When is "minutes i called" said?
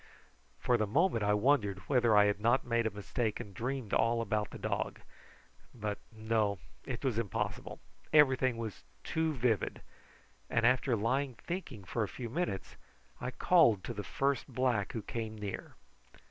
12.31-13.83